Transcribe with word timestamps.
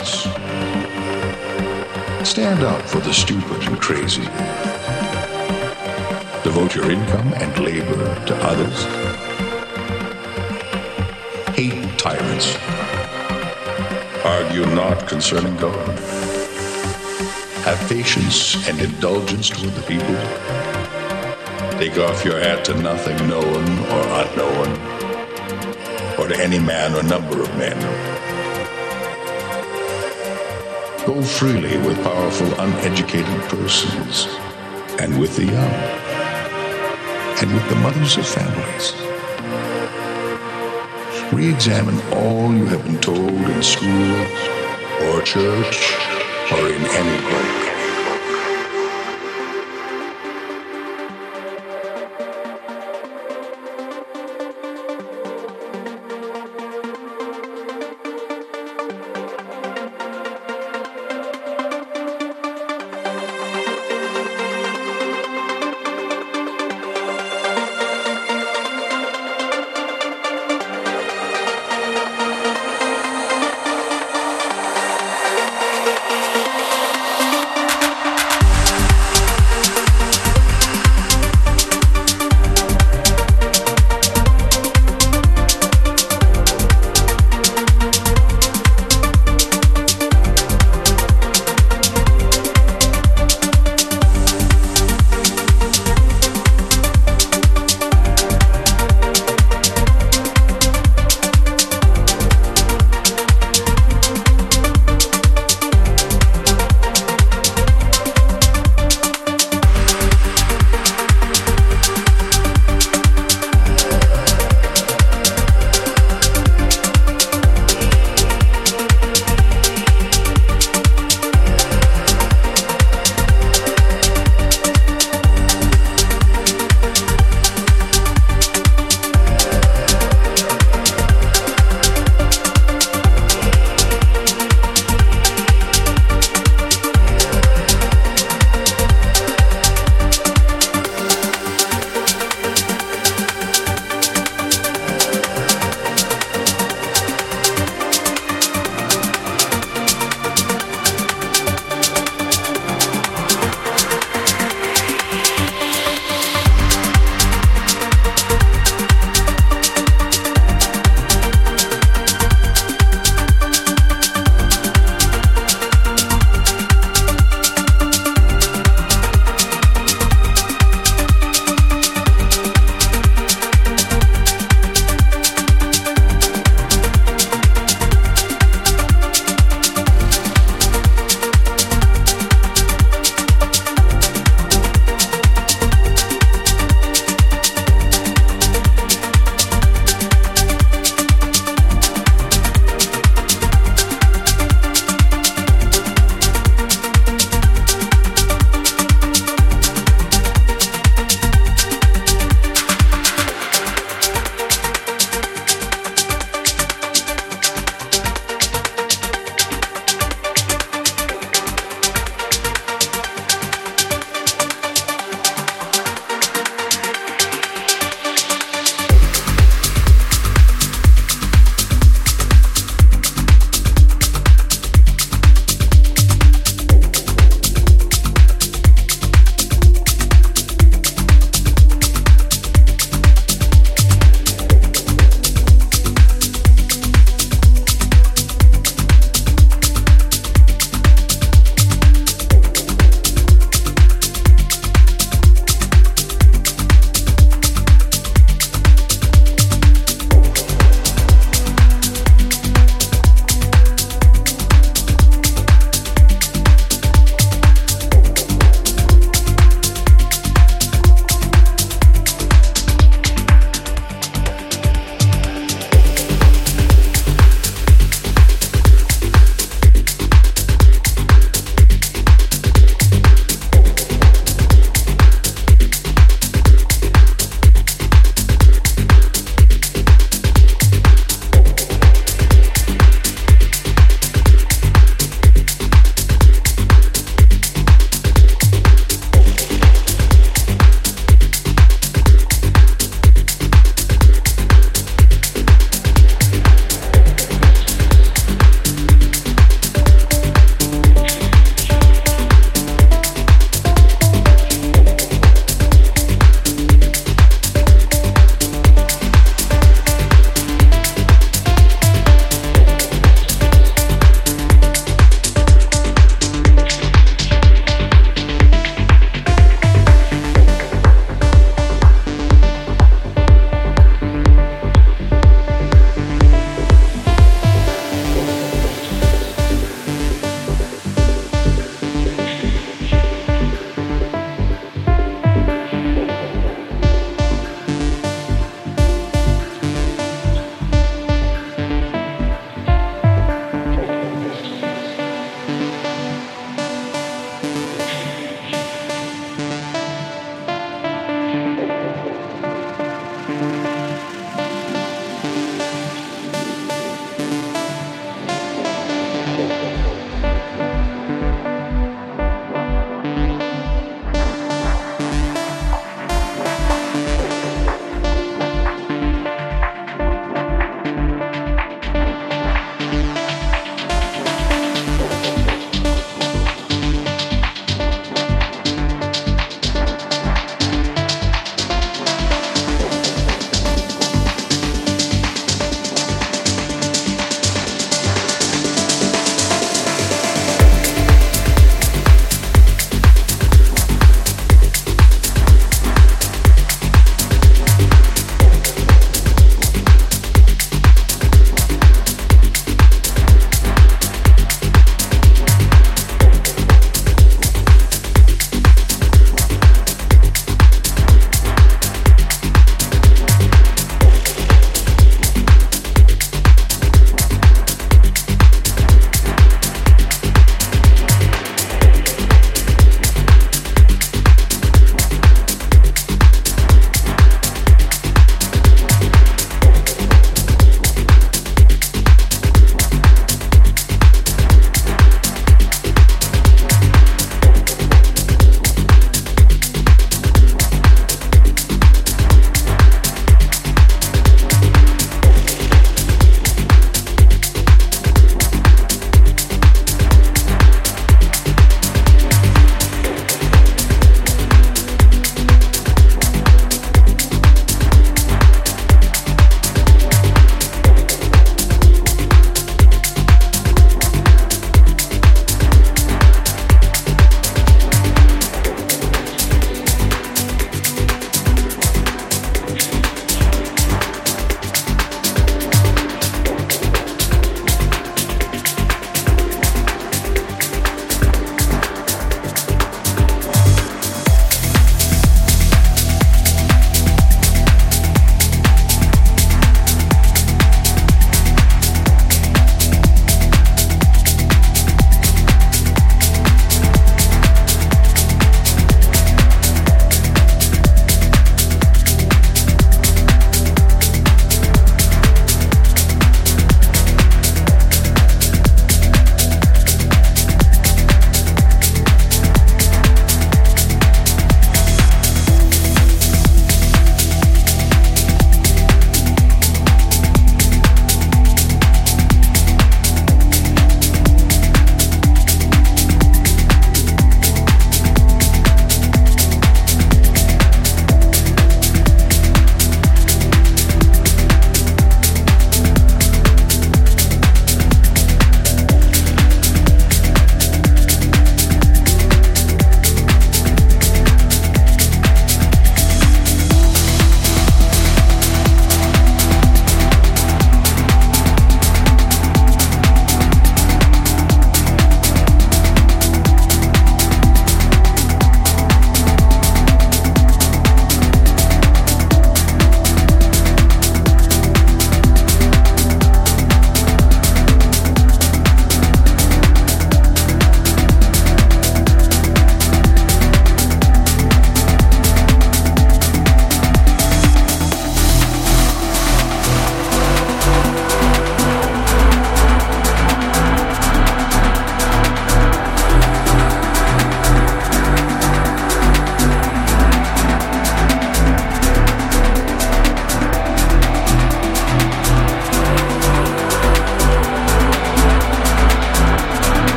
asks. 0.00 0.24
Stand 2.28 2.62
up 2.62 2.80
for 2.82 3.00
the 3.00 3.12
stupid 3.12 3.62
and 3.68 3.78
crazy. 3.78 4.22
Devote 6.42 6.74
your 6.74 6.90
income 6.90 7.32
and 7.34 7.58
labor 7.58 8.24
to 8.24 8.34
others. 8.42 8.84
Hate 11.54 11.98
tyrants. 11.98 12.56
Argue 14.24 14.66
not 14.74 15.06
concerning 15.06 15.56
God. 15.56 15.98
Have 17.66 17.88
patience 17.88 18.66
and 18.68 18.80
indulgence 18.80 19.50
toward 19.50 19.74
the 19.74 19.82
people. 19.82 20.16
Take 21.78 21.98
off 21.98 22.24
your 22.24 22.38
hat 22.40 22.64
to 22.66 22.74
nothing 22.80 23.16
known 23.28 23.64
or 23.92 24.02
unknown, 24.22 24.68
or 26.18 26.28
to 26.28 26.36
any 26.42 26.58
man 26.58 26.94
or 26.94 27.02
number 27.02 27.42
of 27.42 27.48
men. 27.58 28.11
Go 31.06 31.20
freely 31.20 31.76
with 31.78 32.00
powerful, 32.04 32.46
uneducated 32.60 33.40
persons, 33.50 34.28
and 35.00 35.18
with 35.18 35.34
the 35.34 35.46
young, 35.46 35.74
and 37.40 37.52
with 37.52 37.68
the 37.68 37.74
mothers 37.74 38.16
of 38.18 38.24
families. 38.24 38.94
Re 41.32 41.52
examine 41.52 42.00
all 42.12 42.54
you 42.54 42.66
have 42.66 42.84
been 42.84 43.00
told 43.00 43.18
in 43.18 43.62
school, 43.64 44.14
or 45.08 45.22
church, 45.22 45.96
or 46.52 46.68
in 46.68 46.84
any 46.84 47.20
book. 47.28 47.61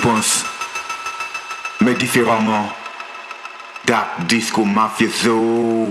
Penses, 0.00 0.44
mais 1.80 1.94
différemment. 1.94 2.68
Dark 3.86 4.26
Disco 4.26 4.64
Mafioso. 4.64 5.88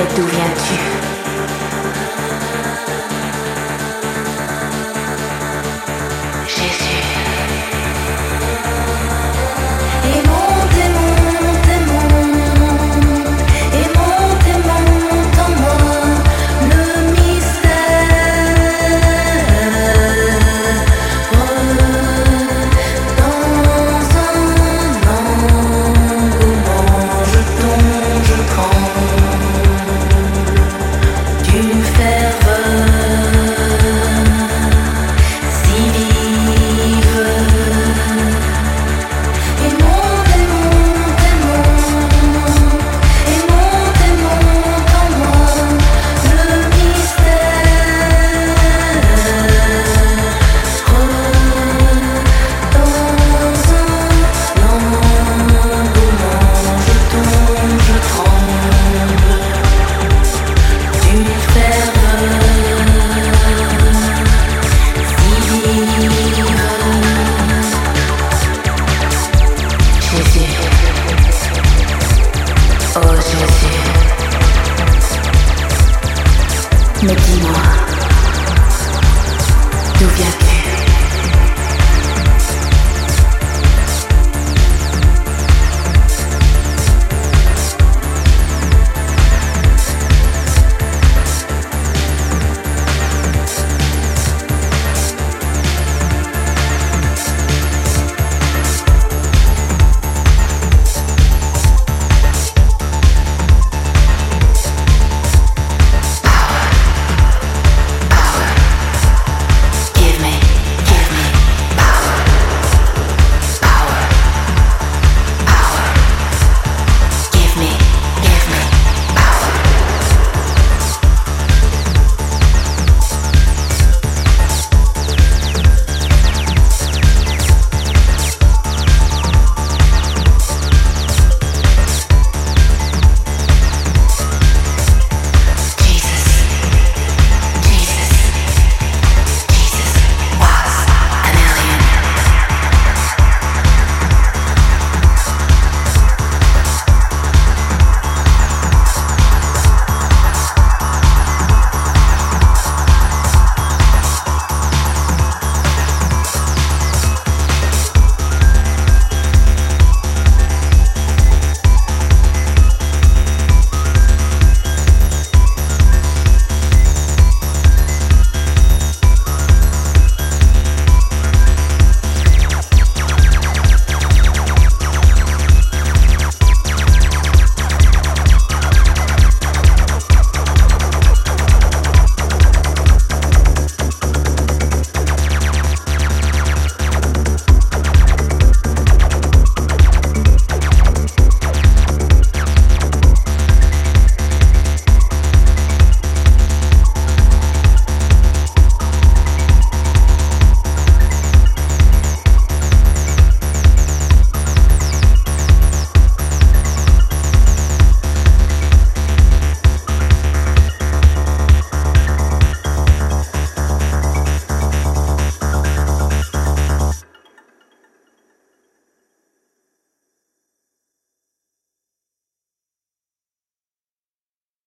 mais 0.00 0.14
d'où 0.14 0.26
viens-tu 0.26 0.89